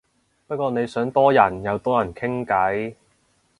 [0.47, 2.95] 不過你想多人又多人傾偈